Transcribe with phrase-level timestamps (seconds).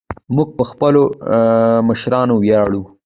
[0.35, 1.03] موږ په خپلو
[1.87, 2.81] مشرانو ویاړو